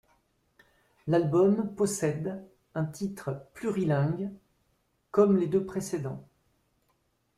[1.05, 4.31] L'album possède un titre plurilingue,
[5.11, 6.27] comme les deux précédents.